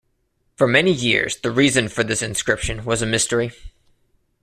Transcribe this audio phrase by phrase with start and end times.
[0.55, 3.51] For many years the reason for this inscription was a mystery.